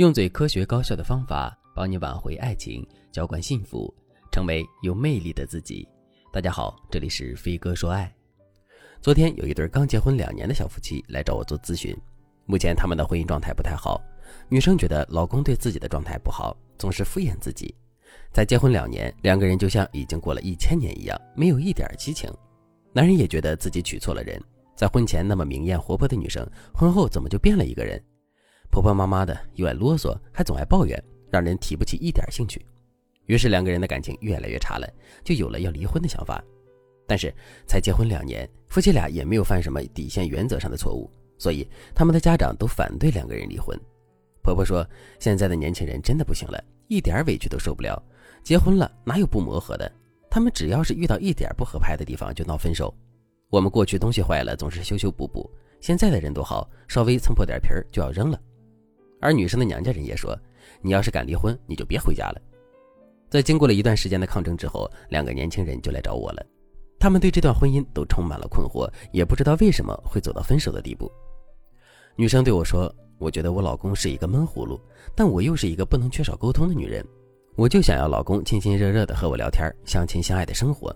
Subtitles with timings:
[0.00, 3.94] 用最科学高效的方法帮你挽回爱情，浇灌幸福，
[4.32, 5.86] 成为有魅力的自己。
[6.32, 8.10] 大家好，这里是飞哥说爱。
[9.02, 11.94] 昨天有一对刚结婚两年的小夫妻来找我做咨询，
[12.46, 14.00] 目前他们的婚姻状态不太好。
[14.48, 17.74] 女生觉得老公对自己的状态不好，总是敷衍自己。
[18.32, 22.32] 在结婚两年，两个人就像已经过了一千年一样，没有一点激情。
[22.94, 24.42] 男人也觉得自己娶错了人，
[24.74, 28.02] 在婚前那么明艳活泼的女生，婚后怎么就变了一个人？
[28.70, 32.64] 婆婆妈妈的，又爱啰嗦，还总爱抱怨，让人提不起一点兴趣。
[33.26, 34.88] 于是两个人的感情越来越差了，
[35.24, 36.42] 就有了要离婚的想法。
[37.06, 37.34] 但是
[37.66, 43.78] 才结婚两年，夫妻俩也没有犯什么底线原则上的错误，所以他们的家长都反对两个人离婚。
[44.42, 44.86] 婆婆说
[45.18, 48.00] ：“现在的年轻人真的不行了，一点委屈都受不了。
[48.42, 49.90] 结婚了哪有不磨合的？
[50.30, 52.94] 他们只要是遇到一点不合拍的地方就闹分手。
[53.48, 55.50] 我们过去东西坏了总是修修补补，
[55.80, 58.40] 现在的人都好，稍微蹭破点皮儿就要扔了。”
[59.20, 60.36] 而女生的娘家人也说
[60.82, 62.40] ：“你要是敢离婚，你就别回家了。”
[63.30, 66.44] 在经过了一段时间的抗争之后，两个年轻人就来找我了。
[66.98, 71.10] 他们对这段婚姻都充满了困惑，也不知道为什么会走到分手的地步。
[72.16, 74.80] 女生对我说：“我觉得我老公是一个闷葫芦，
[75.14, 77.06] 但我又是一个不能缺少沟通的女人，
[77.56, 80.94] 我就想要老公亲亲热热的和我聊天，相亲相爱的生活。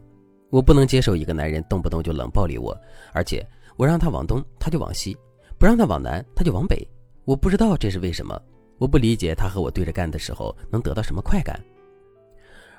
[0.50, 2.76] 我不能接受一个男人动不动就冷暴力我，
[3.12, 5.16] 而且我让他往东他就往西，
[5.58, 6.86] 不让他往南他就往北。”
[7.24, 8.38] 我不知道这是为什么，
[8.76, 11.58] 我不理解他和我对着干的时候能得到什么快感。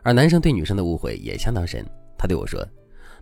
[0.04, 1.84] 而男生对女生的误会也相当深，
[2.16, 2.64] 他对我说：“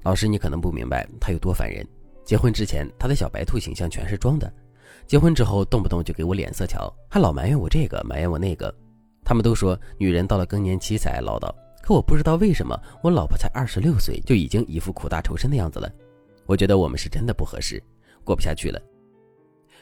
[0.03, 1.87] 老师，你可能不明白他有多烦人。
[2.25, 4.51] 结婚之前他的小白兔形象全是装的，
[5.07, 8.73] 结婚之后动不动就给我脸色瞧，还老埋怨我这个埋怨我那个。
[9.23, 11.49] 他们都说女人到了更年期才爱唠叨，
[11.81, 15.89] 可我不知道为什么我老婆才二十六岁就已经一副苦大仇深的样子了。
[16.45, 17.81] 我觉得我们是真的不合适，
[18.25, 18.81] 过不下去了。”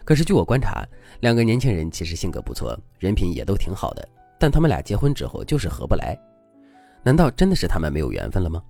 [0.04, 0.86] 可是，据我观察，
[1.20, 4.08] 两个年轻人其实性格不错，人品也都挺好的，
[4.40, 6.18] 但他们俩结婚之后就是合不来。
[7.04, 8.62] 难道真的是他们没有缘分了吗？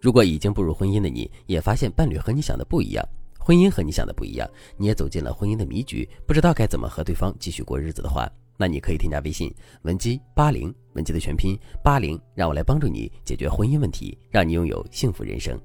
[0.00, 3.06] 如果已经步入婚姻的你，也发现伴侣和你想的不一样，
[3.38, 15.60] 婚姻和你想的不一样，你也走进了婚姻的迷局，不知道该怎么和对方继续过日子的话，那你可以添加微信文姬八零，文姬的全拼八零，让我来帮助你解决婚姻问题，让你拥有幸福人生。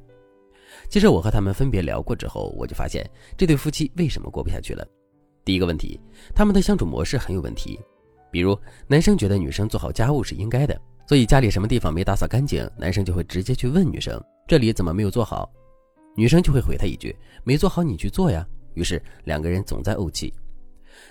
[0.89, 4.85] 其实我和他们分别聊过之后，我就发现这对夫妻为什么过不下去了。
[5.45, 5.99] 第一个问题，
[6.33, 7.79] 他们的相处模式很有问题。
[8.31, 15.49] 比如，男生觉得女生做好家务是应该的，所以家里什么地方没打扫干净，男生就会直接去问女生：“这里怎么没有做好？”
[16.17, 20.33] 女生就会回他一句：“没做好你去做呀。”于是两个人总在怄气。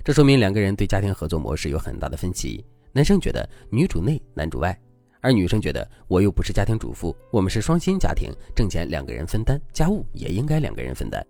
[0.03, 2.62] 这说明两个人对家庭合作模式有很大的分歧。
[2.93, 4.78] 男生觉得女主内男主外，
[5.21, 11.25] 而女生觉得我又不是家庭主妇，我们是双薪家庭，挣钱两个人分担，家务也应该两个人分担。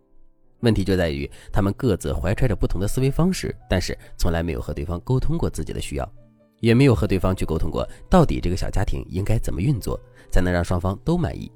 [0.64, 6.12] 问题就在于，他们各自怀揣着不同的思维方式，但是从来没有和对方沟通过自己的需要，
[6.60, 10.00] 也没有和对方去沟通过到底这个小家庭应该怎么运作，
[10.32, 11.52] 才能让双方都满意。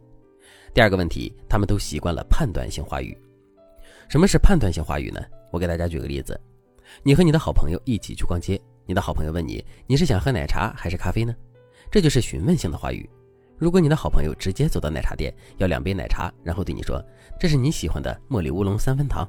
[0.75, 3.17] 第二个问题，他们都习惯了判断性话语。
[4.09, 5.21] 什么是判断性话语呢？
[5.51, 6.39] 我给大家举个例子：
[7.03, 11.35] 你和你的好朋友一起去逛街，你的好朋友问你，你是想喝奶茶还是咖啡呢？
[11.91, 13.09] 这就是询问性的话语。
[13.59, 17.05] 如果你的好朋友直接走到奶茶店要两杯奶茶，然后对你说
[17.41, 19.29] ：“这是你喜欢的茉莉乌龙三分糖。”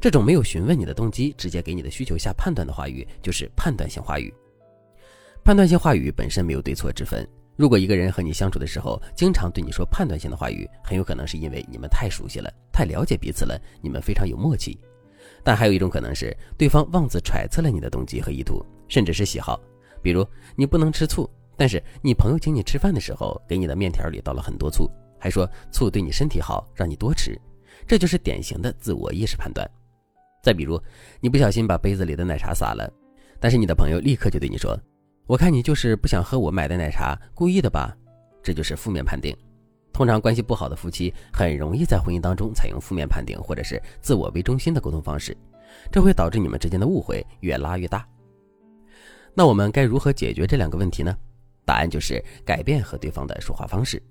[0.00, 4.32] 这种没有询问你的动机，直接给你的需求下判断的话语，就是判断性话语。
[5.42, 7.26] 判断性话语本身没有对错之分。
[7.56, 14.78] 如果一个人和你相处的时候经常对你说判断性的话语，很有可能是因为你们太熟悉了，太了解彼此了，你们非常有默契。
[15.42, 19.58] 但还有一种可能是对方妄自揣测了你的动机和意图，甚至是喜好，
[20.02, 21.28] 比如你不能吃醋。
[21.58, 24.88] 但是你朋友请你吃饭的时候，给你的面条里倒了很多醋，
[25.18, 27.36] 还说醋对你身体好，让你多吃，
[27.84, 29.68] 这就是典型的自我意识判断。
[30.40, 30.80] 再比如，
[31.20, 32.88] 你不小心把杯子里的奶茶洒了，
[33.40, 34.78] 但是你的朋友立刻就对你说
[35.26, 37.92] ：“我看你就是不想喝我买的奶茶，故意的吧？”
[38.40, 39.36] 这就是负面判定。
[39.92, 45.36] 通常关系不好的夫妻很容易在婚姻当中采用负面判定或者是自我为中心的沟通方式，
[45.90, 48.08] 这会导致你们之间的误会越拉越大。
[49.34, 51.12] 那我们该如何解决这两个问题呢？
[51.68, 54.02] 答案就是改变和对方的说话方式，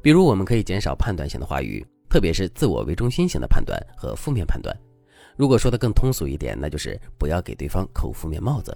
[0.00, 4.72] 比如我们可以减少判断性的话语，特别是自我为中心型的判断和负面判断。
[5.34, 8.72] 如果说的更通俗一点，那就是不要给对方扣负面帽子。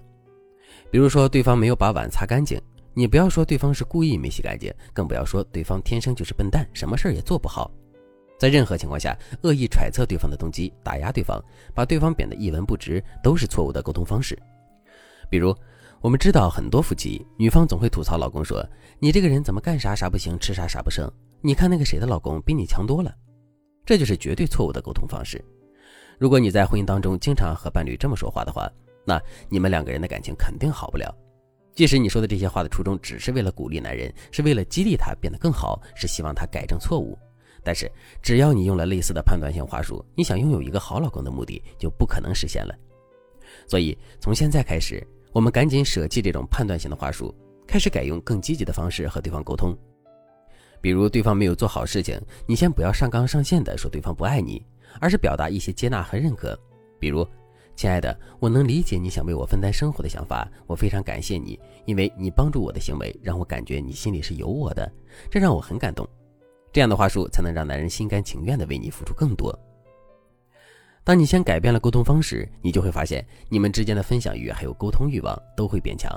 [0.90, 2.61] 比如说对方没有把碗擦干净，
[2.94, 7.70] 你不要说对方是故意没洗干净，更不要说对方天生就是笨蛋，什么事儿也做不好。
[8.40, 11.40] 在任何情况下，恶意揣测对方的动机，打压对方，
[11.76, 14.37] 把对方贬得一文不值，都是错误的沟通方式。
[15.31, 15.56] 比如。
[16.00, 18.64] 我们知道很多夫妻，女方总会吐槽老公说
[19.00, 21.10] ：“你这个人怎么干啥啥不行，吃啥啥不剩？
[21.40, 23.14] 你看那个谁的老公比你强多了。”
[23.84, 25.43] 这就是绝对错误的沟通方式。
[26.19, 28.70] 如果你在婚姻当中经常和伴侣这么说话的话，
[29.04, 31.12] 那你们两个人的感情肯定好不了。
[31.75, 37.19] 即使你说的这些话的初衷只是为了鼓励男人，是为了激励他变得更好，是希望他改正错误，
[37.62, 37.90] 但是
[38.22, 42.75] 只要你用了类似的判断性话术，你想拥有一个好老公的目的就不可能实现了。
[43.66, 45.06] 所以从现在开始，
[45.37, 47.35] 我们赶紧舍弃这种判断性的话术，
[47.67, 49.77] 开始改用更积极的方式和对方沟通。
[50.81, 52.19] 比如对方没有做好事情，
[52.49, 54.65] 你先不要上纲上线的说对方不爱你，
[54.99, 56.59] 而是表达一些接纳和认可，
[56.99, 57.23] 比如。
[57.75, 64.91] 亲爱的，我能理解你想为我分担生活的想法，我非常感谢你，因为你帮助我的行为让我感觉你心里是有我的，
[65.31, 66.09] 这让我很感动。
[66.73, 69.55] 这样的话术才能让男人心甘情愿的为你付出更多。
[71.06, 76.11] 当你先改变了沟通方式，你就会发现你们之间的分享欲还有沟通欲望都会变强。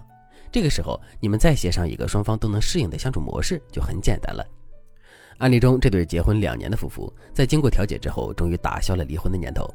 [0.51, 4.43] 这个时候，你们再协商一个双方都能适应的相处模式就很简单了。
[5.37, 9.71] 案例中，这对结婚两年的夫妇在经过调解之后，终于打消了离婚的念头。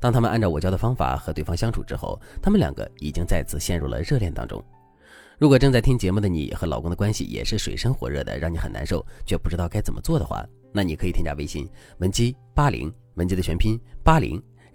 [0.00, 4.60] 当他们按照我教的方法和对方相处之后，他们两个已经再次陷入了热恋当中。
[5.38, 11.68] 如果正在听节目的你和老公的关系也是水深火热的，让你很难受，却不知道该怎么做的话，那你可以添加微信
[11.98, 14.42] 文姬八零，文姬的全拼八零，